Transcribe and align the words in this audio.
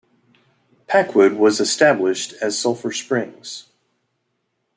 Packwood 0.87 1.33
was 1.37 1.59
established 1.59 2.33
as 2.41 2.57
Sulphur 2.57 2.91
Springs. 2.91 3.67